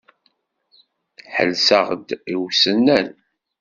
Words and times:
Ḥelseɣ-d 1.33 2.09
i 2.33 2.35
usennan. 2.43 3.07